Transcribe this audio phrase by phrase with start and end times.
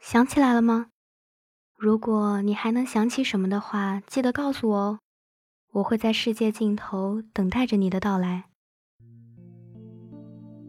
[0.00, 0.86] 想起来了吗？
[1.76, 4.98] 如果你还能想起什么的话，记得告诉我哦。
[5.72, 8.44] 我会在世界尽头等待着你的到来。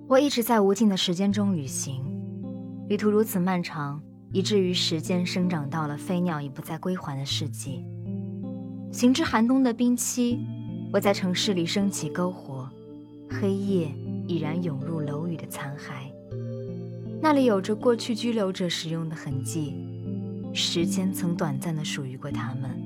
[0.09, 2.03] 我一直在无尽的时间中旅行，
[2.89, 4.01] 旅途如此漫长，
[4.33, 7.85] 以至于时间生长到了飞鸟已不再归还的世纪。
[8.91, 10.39] 行至寒冬的冰期，
[10.91, 12.69] 我在城市里升起篝火，
[13.29, 13.93] 黑夜
[14.27, 16.06] 已然涌入楼宇的残骸。
[17.21, 19.75] 那里有着过去居留者使用的痕迹，
[20.53, 22.81] 时间曾短暂的属于过他们。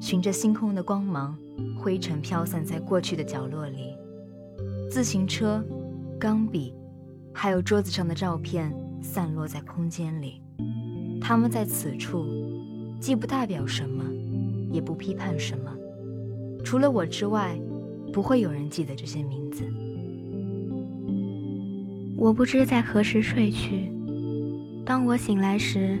[0.00, 1.36] 循着星空的光芒，
[1.78, 3.96] 灰尘飘散在过去的角落里。
[4.90, 5.64] 自行车、
[6.18, 6.74] 钢笔，
[7.32, 10.42] 还有桌子上的照片散落在空间里。
[11.20, 12.26] 他们在此处，
[13.00, 14.04] 既不代表什么，
[14.70, 15.70] 也不批判什么。
[16.64, 17.58] 除了我之外，
[18.12, 19.64] 不会有人记得这些名字。
[22.24, 23.92] 我不知在何时睡去。
[24.82, 25.98] 当我醒来时，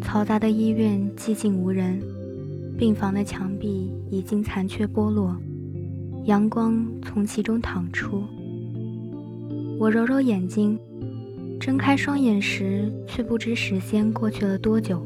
[0.00, 2.00] 嘈杂的医院寂静无人，
[2.78, 5.36] 病房的墙壁已经残缺剥落，
[6.26, 8.22] 阳光从其中淌出。
[9.76, 10.78] 我揉揉眼睛，
[11.58, 15.04] 睁开双眼时，却不知时间过去了多久。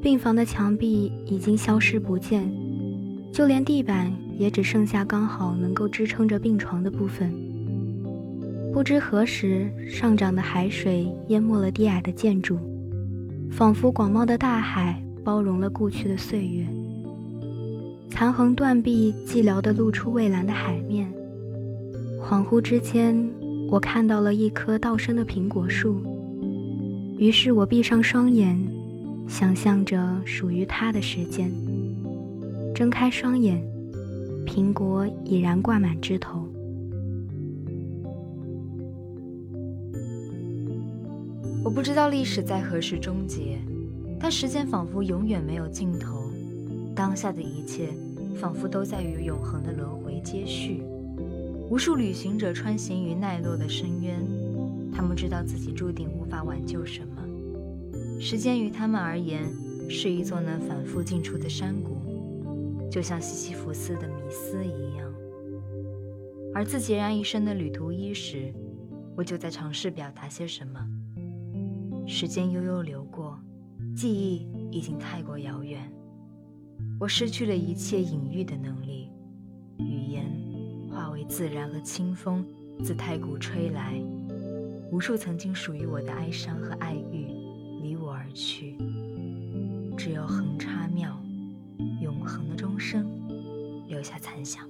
[0.00, 2.48] 病房的墙壁已经消失不见，
[3.32, 7.34] 就连地板也只剩下刚好能够支撑着病床的部分。
[8.72, 12.58] 不知何时，上涨的海水淹没了低矮的建筑，
[13.50, 16.66] 仿佛广袤的大海包容了故去的岁月。
[18.10, 21.10] 残垣断壁，寂寥地露出蔚蓝的海面。
[22.20, 23.16] 恍惚之间，
[23.70, 26.00] 我看到了一棵倒生的苹果树。
[27.16, 28.56] 于是我闭上双眼，
[29.26, 31.50] 想象着属于它的时间。
[32.74, 33.60] 睁开双眼，
[34.46, 36.46] 苹果已然挂满枝头。
[41.64, 43.58] 我不知道历史在何时终结，
[44.18, 46.30] 但时间仿佛永远没有尽头。
[46.94, 47.88] 当下的一切
[48.40, 50.82] 仿佛都在与永恒的轮回接续。
[51.68, 54.18] 无数旅行者穿行于奈落的深渊，
[54.92, 57.22] 他们知道自己注定无法挽救什么。
[58.20, 59.42] 时间于他们而言
[59.90, 65.12] 是一座能反复进出的山谷，就像西西弗斯的迷思一样。
[66.54, 68.52] 而自孑然一身的旅途伊始，
[69.14, 70.80] 我就在尝试表达些什么。
[72.10, 73.38] 时间悠悠流过，
[73.94, 75.78] 记忆已经太过遥远，
[76.98, 79.10] 我失去了一切隐喻的能力，
[79.78, 80.24] 语言
[80.90, 82.42] 化为自然和清风，
[82.82, 84.02] 自太古吹来，
[84.90, 87.26] 无数曾经属于我的哀伤和爱欲
[87.82, 88.78] 离我而去，
[89.94, 91.14] 只有横插庙，
[92.00, 93.06] 永恒的钟声
[93.86, 94.66] 留下残响。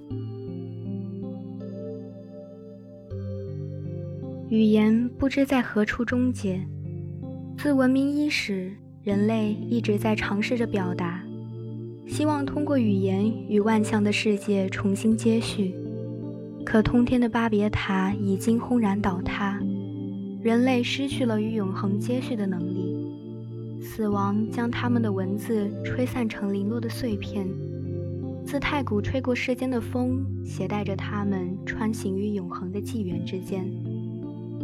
[4.49, 6.61] 语言不知在何处终结。
[7.61, 8.71] 自文明伊始，
[9.03, 11.21] 人类一直在尝试着表达，
[12.07, 15.75] 希望通过语言与万象的世界重新接续。
[16.65, 19.59] 可通天的巴别塔已经轰然倒塌，
[20.41, 22.95] 人类失去了与永恒接续的能力。
[23.81, 27.45] 死亡将他们的文字吹散成零落的碎片，
[28.45, 33.69] 自太古吹过世间的风，携带着他们穿行于永恒的纪元之间。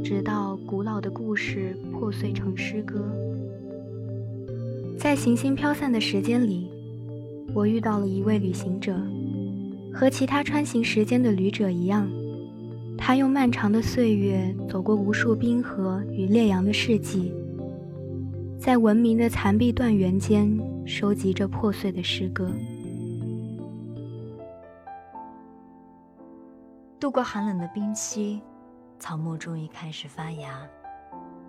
[0.05, 3.03] 直到古老的故事破碎成诗歌，
[4.99, 6.69] 在行星飘散的时间里，
[7.55, 8.95] 我遇到了一位旅行者，
[9.91, 12.07] 和其他穿行时间的旅者一样，
[12.95, 17.33] 他用漫长的岁月走过无数冰河与烈阳的世纪，
[18.59, 20.55] 在文明的残壁断垣间
[20.85, 22.47] 收集着破碎的诗歌。
[26.99, 28.39] 度过寒冷的冰期。
[28.97, 30.67] 草木终于开始发芽，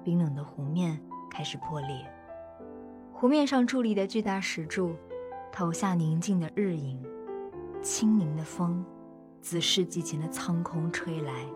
[0.05, 2.07] 冰冷的湖面开始破裂。
[3.13, 4.95] 湖面上矗立的巨大石柱，
[5.51, 7.03] 投下宁静的日影。
[7.83, 8.85] 轻盈的风
[9.41, 11.47] 自世纪前的苍空吹来。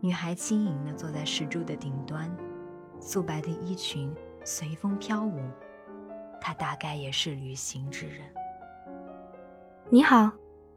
[0.00, 2.30] 女孩轻盈地坐在石柱的顶端，
[3.00, 4.14] 素白的衣裙
[4.44, 5.40] 随风飘舞。
[6.40, 8.20] 她大概也是旅行之人。
[9.90, 10.30] 你好，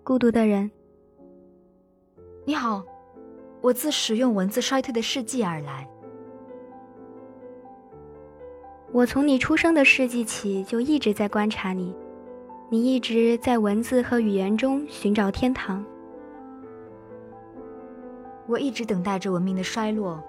[0.03, 0.69] 孤独的人。
[2.43, 2.83] 你好。
[3.61, 5.87] 我自使用文字衰退的世纪而来。
[8.91, 11.95] 我从你出生的世纪起就一直在观察你，
[12.69, 15.85] 你一直在文字和语言中寻找天堂。
[18.47, 20.19] 我一直等待着文明的衰落，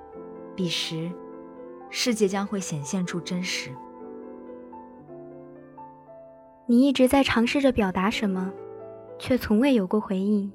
[0.54, 1.10] 彼时，
[1.88, 3.70] 世界将会显现出真实。
[6.66, 8.52] 你一直在尝试着表达什么，
[9.18, 10.52] 却从未有过回应。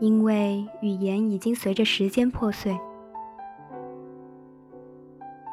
[0.00, 2.78] 因为语言已经随着时间破碎。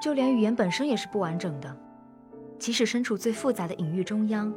[0.01, 1.75] 就连语言本身也是不完整的。
[2.57, 4.53] 即使身处最复杂的隐喻中央，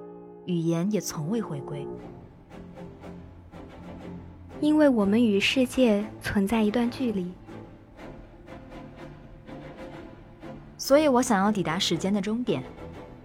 [0.46, 1.86] 语言也从未回归。
[4.60, 7.32] 因为我们与世界存在一段距离，
[10.76, 12.62] 所以我想要抵达时间的终点，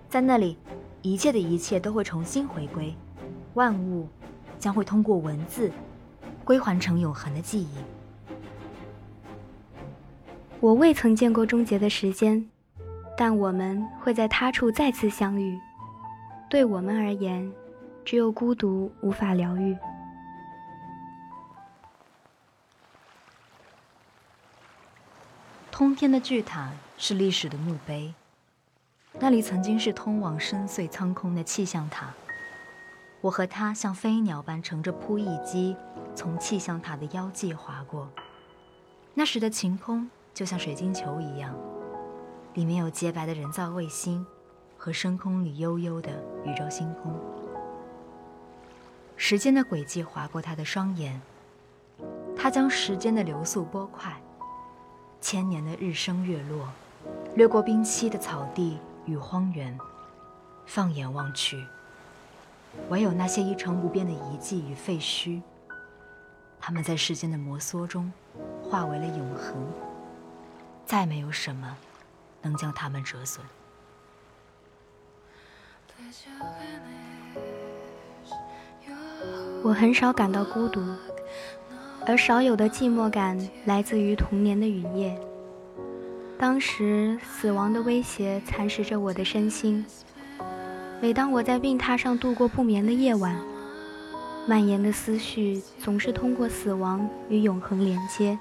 [0.09, 0.57] 在那里，
[1.01, 2.95] 一切的一切都会重新回归，
[3.55, 4.07] 万物
[4.59, 5.71] 将会通过文字
[6.43, 7.77] 归还成永恒的记忆。
[10.59, 12.49] 我未曾见过终结的时间，
[13.17, 15.59] 但我们会在他处再次相遇。
[16.49, 17.51] 对我们而言，
[18.05, 19.75] 只有孤独无法疗愈。
[25.71, 28.13] 通天的巨塔是历史的墓碑，
[29.19, 32.13] 那里曾经是通往深邃苍空的气象塔。
[33.23, 35.77] 我和他像飞鸟般乘着扑翼机，
[36.13, 38.09] 从气象塔的腰际划过。
[39.13, 41.55] 那时的晴空就像水晶球一样，
[42.53, 44.25] 里面有洁白的人造卫星
[44.77, 46.11] 和深空里悠悠的
[46.43, 47.17] 宇宙星空。
[49.15, 51.21] 时间的轨迹划过他的双眼，
[52.35, 54.21] 他将时间的流速拨快。
[55.21, 56.67] 千年的日升月落，
[57.35, 59.79] 掠过冰期的草地与荒原，
[60.65, 61.65] 放眼望去，
[62.89, 65.41] 唯有那些一成不变的遗迹与废墟。
[66.59, 68.11] 它们在时间的摩挲中
[68.63, 69.55] 化为了永恒，
[70.85, 71.77] 再没有什么
[72.41, 73.45] 能将它们折损。
[79.63, 80.81] 我很少感到孤独。
[82.05, 85.17] 而少有的寂寞感来自于童年的雨夜。
[86.37, 89.85] 当时，死亡的威胁蚕食着我的身心。
[91.03, 93.37] 每当我在病榻上度过不眠的夜晚，
[94.47, 98.39] 蔓延的思绪总是通过死亡与永恒连接。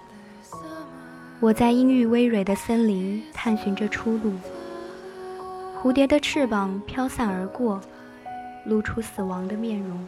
[1.41, 4.33] 我在阴郁葳蕤的森林探寻着出路。
[5.77, 7.81] 蝴蝶的翅膀飘散而过，
[8.65, 9.99] 露出死亡的面容。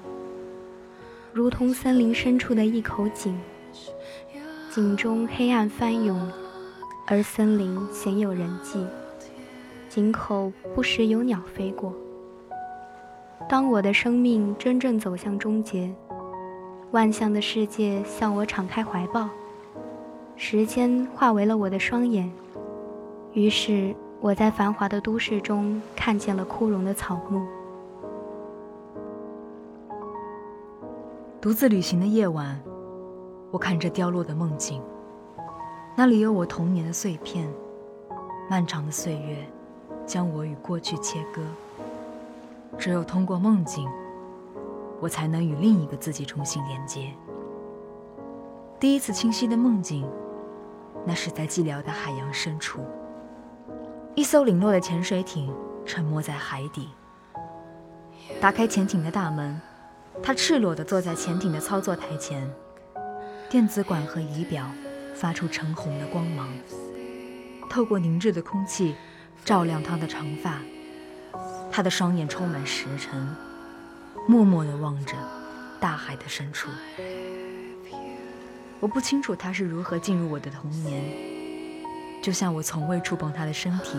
[1.32, 3.36] 如同森林深处的一口井，
[4.70, 6.30] 井中黑暗翻涌，
[7.08, 8.86] 而森林鲜有人迹，
[9.88, 11.92] 井口不时有鸟飞过。
[13.54, 15.88] 当我的生命真正走向终结，
[16.90, 19.28] 万象的世界向我敞开怀抱，
[20.34, 22.28] 时间化为了我的双眼，
[23.32, 27.46] 于是我在繁华的都市中看见了枯荣的草木。
[31.40, 32.60] 独自旅行的夜晚，
[33.52, 34.82] 我看着凋落的梦境，
[35.94, 37.48] 那里有我童年的碎片。
[38.50, 39.36] 漫长的岁月
[40.04, 41.40] 将我与过去切割，
[42.78, 43.88] 只有通过梦境，
[45.00, 47.12] 我才能与另一个自己重新连接。
[48.78, 50.08] 第一次清晰的梦境，
[51.06, 52.80] 那是在寂寥的海洋深处，
[54.14, 55.54] 一艘零落的潜水艇
[55.86, 56.88] 沉没在海底。
[58.40, 59.60] 打开潜艇的大门。
[60.22, 62.48] 他赤裸地坐在潜艇的操作台前，
[63.50, 64.64] 电子管和仪表
[65.12, 66.48] 发出橙红的光芒，
[67.68, 68.94] 透过凝滞的空气
[69.44, 70.60] 照亮他的长发。
[71.70, 73.28] 他的双眼充满时辰，
[74.28, 75.14] 默默地望着
[75.80, 76.70] 大海的深处。
[78.80, 81.02] 我不清楚他是如何进入我的童年，
[82.22, 83.98] 就像我从未触碰他的身体，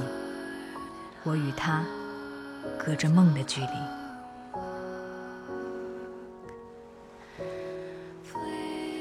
[1.23, 1.83] 我与他
[2.77, 3.67] 隔着梦的距离。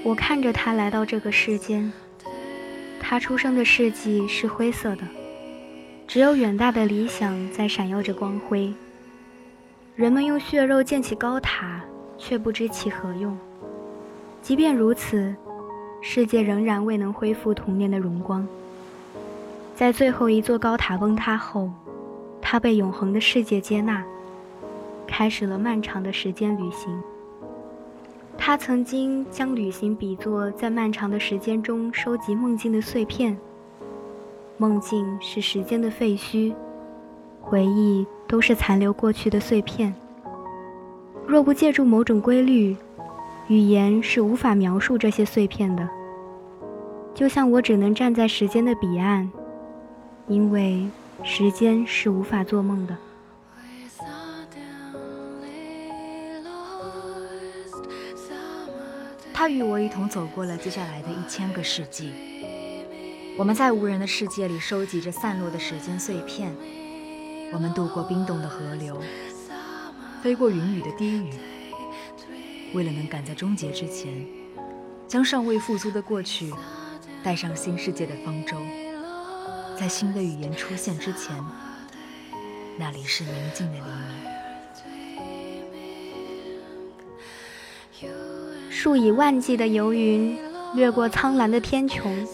[0.03, 1.93] 我看着他来到这个世间，
[3.01, 5.03] 他出生的世纪是灰色的，
[6.15, 8.73] 只有远大的理想在闪耀着光辉。
[9.97, 11.81] 人们用血肉建起高塔，
[12.17, 13.37] 却不知其何用。
[14.41, 15.35] 即便如此，
[16.01, 18.47] 世界仍然未能恢复童年的荣光。
[19.75, 21.69] 在最后一座高塔崩塌后，
[22.41, 24.05] 他被永恒的世界接纳，
[25.09, 27.03] 开始了漫长的时间旅行。
[28.39, 33.37] 他曾经将旅行比作在漫长的时间中收集梦境的碎片。
[34.57, 36.55] 梦境是时间的废墟，
[37.41, 39.93] 回忆都是残留过去的碎片。
[41.27, 42.77] 若不借助某种规律，
[43.49, 45.89] 语言是无法描述这些碎片的。
[47.15, 49.31] 就像我只能站在时间的彼岸，
[50.29, 50.87] 因为
[51.23, 52.97] 时间是无法做梦的。
[59.33, 62.34] 他与我一同走过了接下来的一千个世纪。
[63.37, 66.55] 我们在无人的世界里收集着散落的时间碎片。
[67.53, 69.01] 我们渡过冰冻的河流，
[70.23, 71.31] 飞过云雨的低语，
[72.75, 74.25] 为了能赶在终结之前，
[75.09, 76.53] 将尚未复苏的过去
[77.25, 78.57] 带上新世界的方舟。
[79.77, 81.37] 在新的语言出现之前，
[82.79, 83.81] 那里是宁静的黎
[88.01, 88.13] 明。
[88.71, 90.39] 数以万计的游云
[90.75, 92.25] 掠过苍蓝的天穹，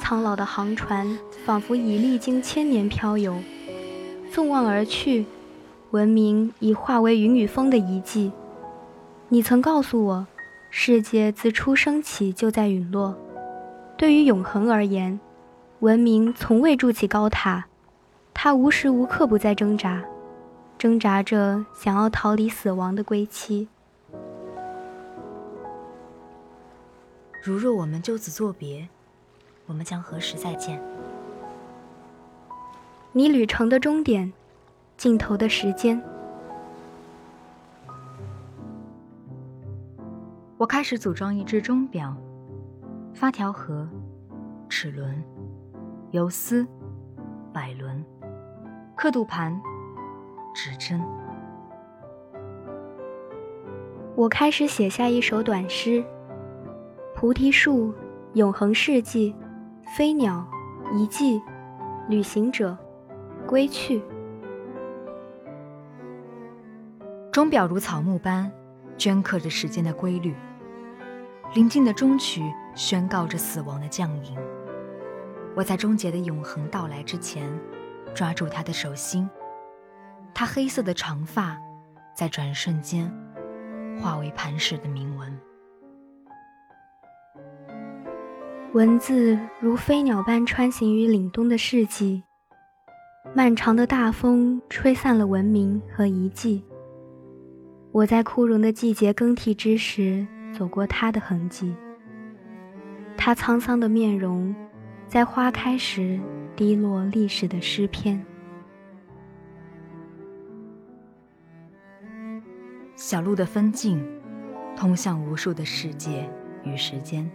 [0.00, 3.36] 苍老的航船仿佛已历经千年漂游，
[4.32, 5.26] 纵望而去，
[5.90, 8.32] 文明已化为云与风的遗迹。
[9.28, 10.26] 你曾告诉我，
[10.70, 13.16] 世界自出生起就在陨落。
[13.96, 15.20] 对于永恒而言，
[15.80, 17.66] 文明从未筑起高塔，
[18.32, 20.02] 它无时无刻不在挣扎，
[20.78, 23.68] 挣扎着想要逃离死亡的归期。
[27.42, 28.88] 如若我们就此作别，
[29.70, 30.82] 我们将何时再见？
[33.12, 34.32] 你旅程的终点，
[34.96, 36.02] 尽头的时间。
[40.56, 42.16] 我开始组装一只钟表。
[43.14, 43.86] 发条盒、
[44.68, 45.22] 齿轮、
[46.10, 46.66] 游丝、
[47.52, 48.04] 摆轮、
[48.96, 49.60] 刻度盘、
[50.52, 51.00] 指针。
[54.16, 56.02] 我开始写下一首短诗：
[57.14, 57.92] 菩提树、
[58.32, 59.34] 永恒世纪、
[59.84, 60.46] 飞鸟、
[60.94, 61.42] 遗迹、
[62.08, 62.76] 旅行者、
[63.46, 64.02] 归去。
[67.32, 68.50] 钟表如草木般
[68.96, 70.34] 镌刻着时间的规律。
[71.54, 72.42] 临近的终曲
[72.76, 74.36] 宣告着死亡的降临。
[75.56, 77.50] 我在终结的永恒到来之前，
[78.14, 79.28] 抓住他的手心。
[80.32, 81.58] 他黑色的长发，
[82.16, 83.12] 在转瞬间
[84.00, 85.36] 化为磐石的铭文。
[88.72, 92.22] 文字如飞鸟般穿行于凛冬的世纪。
[93.34, 96.62] 漫长的大风吹散了文明和遗迹。
[97.90, 100.26] 我在枯荣的季节更替之时。
[100.52, 101.72] 走过他的痕迹，
[103.16, 104.52] 他沧桑的面容，
[105.06, 106.18] 在花开时
[106.56, 108.20] 滴落历史的诗篇。
[112.96, 114.04] 小路的分镜，
[114.76, 116.28] 通向无数的世界
[116.64, 117.30] 与时间。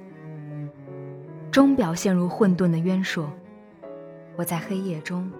[1.56, 3.32] 钟表陷入混沌的渊硕，
[4.36, 5.32] 我在黑夜中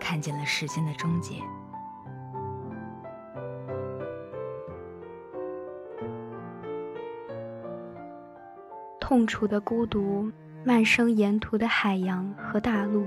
[0.00, 1.34] 看见了时间的终结。
[8.98, 10.32] 痛楚的孤独，
[10.64, 13.04] 漫生沿途的海洋和大陆。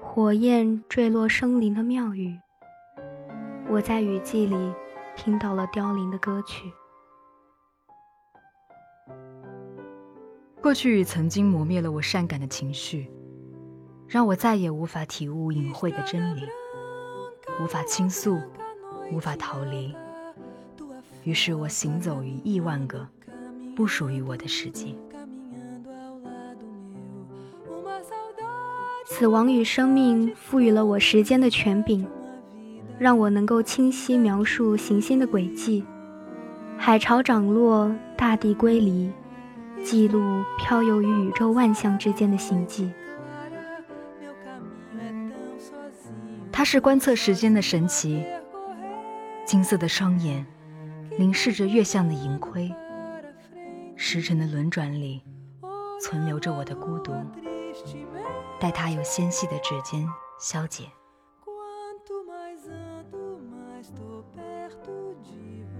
[0.00, 2.40] 火焰坠落生灵的庙宇。
[3.68, 4.72] 我在雨季里
[5.14, 6.72] 听到了凋零的歌曲。
[10.60, 13.10] 过去曾经磨灭了我善感的情绪，
[14.08, 16.42] 让我再也无法体悟隐晦的真理，
[17.62, 18.38] 无法倾诉，
[19.12, 19.94] 无法逃离。
[21.24, 23.06] 于是我行走于亿万个。
[23.76, 24.86] 不属于我的世界。
[29.04, 32.06] 死亡与生命赋予了我时间的权柄，
[32.98, 35.84] 让我能够清晰描述行星的轨迹，
[36.78, 39.12] 海潮涨落，大地归离，
[39.86, 42.92] 记录漂游于宇宙万象之间的行迹。
[46.50, 48.26] 它是观测时间的神奇，
[49.44, 50.44] 金色的双眼
[51.16, 52.74] 凝视着月相的盈亏。
[53.94, 55.22] 时辰的轮转里，
[56.02, 57.12] 存留着我的孤独，
[58.58, 60.04] 待它用纤细的指尖
[60.40, 60.86] 消解。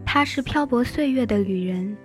[0.04, 1.96] 她是漂泊岁月的旅人，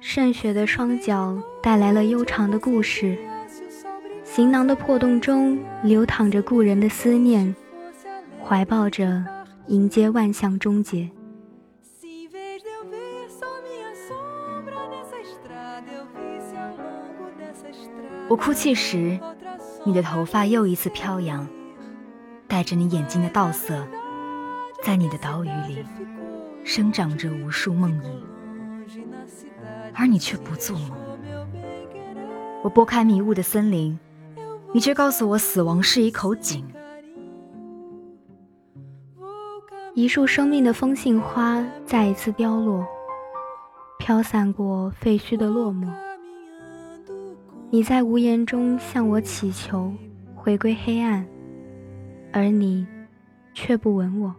[0.00, 3.18] 渗血的双脚带来了悠长的故事，
[4.24, 7.54] 行囊的破洞中流淌着故人的思念，
[8.42, 9.24] 怀抱着
[9.66, 11.10] 迎接万象终结。
[18.28, 19.18] 我哭泣时，
[19.84, 21.46] 你的头发又一次飘扬，
[22.46, 23.86] 带着你眼睛的倒色，
[24.82, 25.84] 在你的岛屿里
[26.62, 28.06] 生长着无数梦呓，
[29.98, 30.92] 而你却不做梦。
[32.62, 33.98] 我拨开迷雾的森林，
[34.72, 36.64] 你却告诉我死亡是一口井。
[39.94, 42.86] 一束生命的风信花再一次凋落，
[43.98, 45.88] 飘散过废墟的落寞。
[47.70, 49.92] 你在无言中向我祈求
[50.36, 51.26] 回归黑暗，
[52.32, 52.86] 而你
[53.52, 54.32] 却不吻我。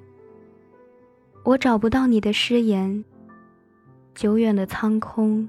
[1.44, 3.04] 我找不到你的誓言，
[4.16, 5.48] 久远的苍空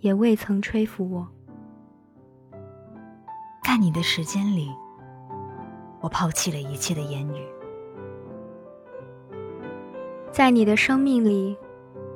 [0.00, 1.26] 也未曾吹拂我。
[3.64, 4.68] 在你的时间里，
[6.00, 7.40] 我抛弃了一切的言语；
[10.30, 11.56] 在你的生命里，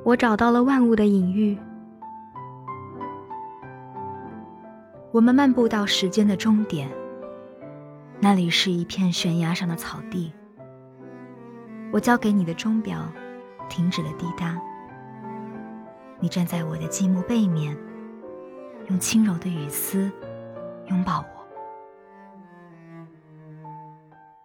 [0.03, 1.57] 我找到了万物的隐喻。
[5.11, 6.91] 我们漫步到时间的终点，
[8.19, 10.31] 那里是一片悬崖上的草地。
[11.91, 12.99] 我交给你的钟表
[13.69, 14.61] 停止了滴答。
[16.25, 17.77] 你站在我的寂寞背面，
[18.89, 20.11] 用轻柔的雨丝
[20.87, 21.27] 拥抱我。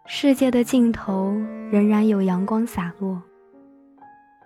[0.05, 1.31] 世界的尽头
[1.71, 3.19] 仍然有阳光洒落。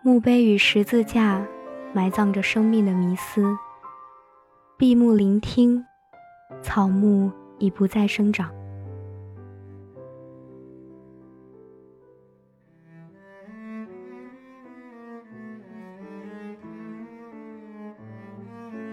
[0.02, 1.46] 墓碑与十字架
[1.92, 3.44] 埋葬着生命的迷思。
[4.78, 5.84] 闭目聆听，
[6.62, 8.50] 草木已不再生长。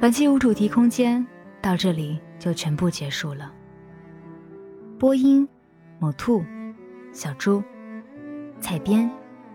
[0.02, 1.24] 本期无主题空间
[1.60, 3.52] 到这里就全部结束了。
[4.98, 5.48] 播音：
[6.00, 6.44] 某兔、
[7.12, 7.62] 小猪、
[8.58, 9.08] 采编：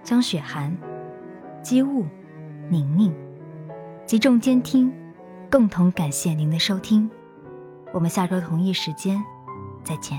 [0.04, 0.74] 江雪涵、
[1.62, 2.06] 机务：
[2.70, 3.14] 宁宁，
[4.06, 4.90] 集众监听，
[5.52, 7.12] 共同感谢您的收听。
[7.92, 9.22] 我们下周同一时间
[9.84, 10.18] 再见。